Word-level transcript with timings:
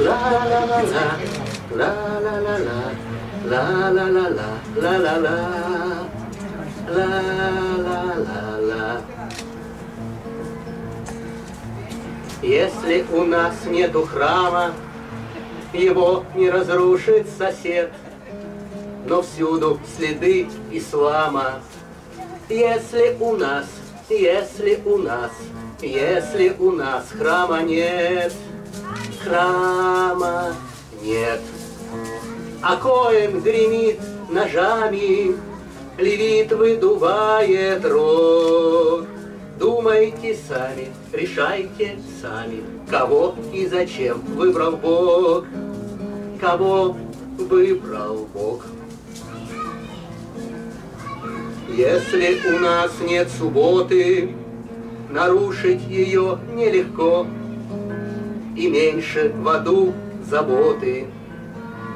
ла-ла-ла-ла, 0.00 1.06
ла-ла-ла-ла, 1.70 2.80
ла-ла-ла-ла, 3.44 4.50
ла-ла-ла, 4.76 5.38
ла-ла-ла-ла. 6.88 8.40
Если 12.42 13.04
у 13.12 13.24
нас 13.24 13.54
нету 13.66 14.06
храма, 14.06 14.72
его 15.74 16.24
не 16.34 16.48
разрушит 16.50 17.28
сосед, 17.36 17.92
но 19.06 19.20
всюду 19.22 19.78
следы 19.96 20.48
ислама. 20.70 21.60
Если 22.48 23.16
у 23.20 23.36
нас, 23.36 23.66
если 24.08 24.80
у 24.84 24.96
нас, 24.96 25.30
если 25.82 26.56
у 26.58 26.72
нас 26.72 27.04
храма 27.10 27.60
нет, 27.62 28.32
храма 29.22 30.54
нет. 31.02 31.40
А 32.62 32.76
Коэн 32.76 33.40
гремит 33.40 34.00
ножами, 34.30 35.34
левит 35.98 36.52
выдувает 36.52 37.84
рог. 37.84 39.06
Думайте 39.58 40.36
сами, 40.48 40.88
решайте 41.12 41.98
сами, 42.20 42.62
кого 42.88 43.34
и 43.52 43.66
зачем 43.66 44.20
выбрал 44.20 44.72
Бог, 44.72 45.44
кого 46.40 46.96
выбрал 47.38 48.26
Бог. 48.32 48.64
Если 51.68 52.40
у 52.48 52.58
нас 52.58 52.90
нет 53.00 53.28
субботы, 53.30 54.34
нарушить 55.10 55.82
ее 55.88 56.38
нелегко, 56.54 57.26
и 58.56 58.68
меньше 58.68 59.32
в 59.34 59.48
аду 59.48 59.92
заботы. 60.28 61.06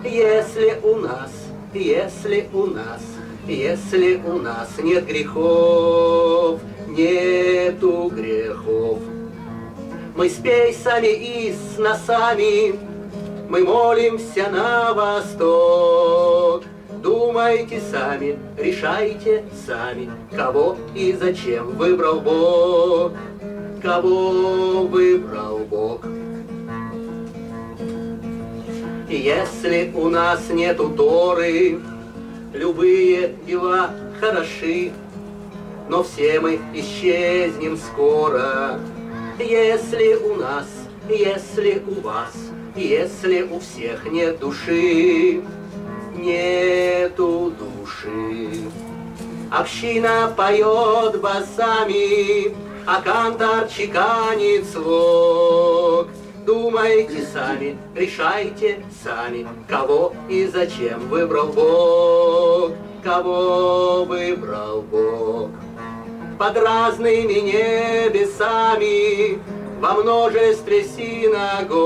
Если 0.05 0.79
у 0.83 0.97
нас, 0.97 1.31
если 1.73 2.49
у 2.53 2.67
нас, 2.67 3.01
если 3.47 4.21
у 4.27 4.39
нас 4.39 4.69
нет 4.83 5.07
грехов, 5.07 6.61
нету 6.89 8.11
грехов. 8.15 8.99
Мы 10.17 10.29
с 10.29 10.35
пейсами 10.35 11.09
и 11.09 11.53
с 11.53 11.79
носами, 11.79 12.79
мы 13.49 13.65
молимся 13.65 14.49
на 14.51 14.93
восток. 14.93 16.65
Думайте 17.03 17.81
сами, 17.91 18.39
решайте 18.57 19.45
сами, 19.67 20.11
кого 20.35 20.77
и 20.95 21.13
зачем 21.13 21.77
выбрал 21.77 22.21
Бог, 22.21 23.13
кого 23.83 24.87
выбрал 24.87 25.59
Бог. 25.69 26.01
Если 29.15 29.93
у 29.95 30.09
нас 30.09 30.41
нету 30.51 30.89
Торы, 30.91 31.79
любые 32.53 33.37
дела 33.47 33.91
хороши, 34.19 34.91
но 35.89 36.03
все 36.03 36.41
мы 36.41 36.59
исчезнем 36.75 37.77
скоро. 37.77 38.81
Если 39.39 40.15
у 40.15 40.35
нас, 40.35 40.67
если 41.09 41.81
у 41.87 42.01
вас, 42.01 42.35
если 42.75 43.43
у 43.43 43.61
всех 43.61 44.05
нет 44.11 44.41
души, 44.41 45.43
нету 46.17 47.53
души. 47.57 48.63
Община 49.53 50.35
поет 50.37 51.21
басами, 51.21 52.53
а 52.85 53.01
кантор 53.01 53.69
чеканит 53.69 54.69
слог. 54.69 56.09
Думайте 56.47 57.25
сами, 57.33 57.79
решайте 57.95 58.85
сами, 59.03 59.47
кого 59.67 60.13
и 60.29 60.47
зачем 60.47 61.09
выбрал 61.09 61.47
Бог, 61.47 62.73
кого 63.03 64.05
выбрал 64.05 64.83
Бог 64.83 65.49
под 66.39 66.57
разными 66.59 67.41
небесами 67.41 69.39
во 69.81 69.95
множестве 69.95 70.85
синагог. 70.85 71.79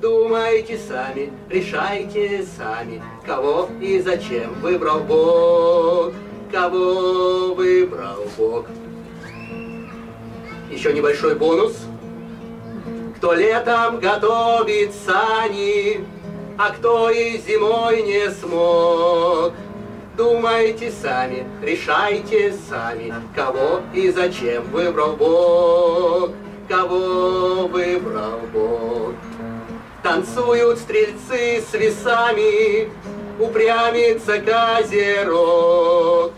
Думайте 0.00 0.78
сами, 0.78 1.30
решайте 1.50 2.42
сами, 2.56 3.02
кого 3.26 3.68
и 3.82 4.00
зачем 4.00 4.54
выбрал 4.62 5.00
Бог, 5.00 6.14
кого 6.50 7.52
выбрал 7.54 8.24
Бог. 8.38 8.64
Еще 10.70 10.94
небольшой 10.94 11.34
бонус. 11.34 11.76
Кто 13.24 13.32
летом 13.32 14.00
готовит 14.00 14.92
сани, 14.92 16.04
а 16.58 16.68
кто 16.68 17.08
и 17.08 17.38
зимой 17.38 18.02
не 18.02 18.30
смог, 18.30 19.54
Думайте 20.14 20.92
сами, 20.92 21.46
решайте 21.62 22.54
сами, 22.68 23.14
кого 23.34 23.80
и 23.94 24.10
зачем 24.10 24.64
выбрал 24.64 25.16
Бог, 25.16 26.32
кого 26.68 27.66
выбрал 27.66 28.40
Бог. 28.52 29.14
Танцуют 30.02 30.78
стрельцы 30.78 31.64
с 31.66 31.72
весами, 31.72 32.90
упрямится 33.40 34.38
козерог. 34.38 36.32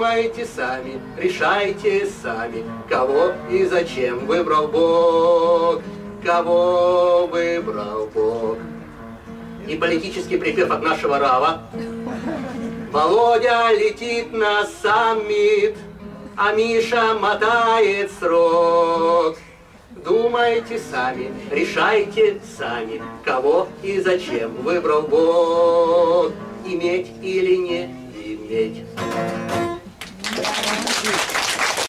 Думайте 0.00 0.46
сами, 0.46 0.98
решайте 1.18 2.08
сами, 2.22 2.64
кого 2.88 3.34
и 3.50 3.66
зачем 3.66 4.20
выбрал 4.24 4.66
Бог, 4.66 5.82
кого 6.24 7.26
выбрал 7.26 8.06
Бог. 8.06 8.56
И 9.68 9.76
политический 9.76 10.38
припев 10.38 10.70
от 10.70 10.82
нашего 10.82 11.18
Рава 11.18 11.64
Володя 12.90 13.72
летит 13.72 14.32
на 14.32 14.64
саммит, 14.64 15.76
а 16.34 16.54
Миша 16.54 17.12
мотает 17.20 18.10
срок. 18.18 19.36
Думайте 20.02 20.78
сами, 20.78 21.30
решайте 21.50 22.40
сами, 22.56 23.02
кого 23.22 23.68
и 23.82 24.00
зачем 24.00 24.62
выбрал 24.62 25.02
Бог, 25.02 26.32
иметь 26.64 27.08
или 27.20 27.56
не 27.56 27.84
иметь. 28.24 28.82
Obrigada. 30.42 31.39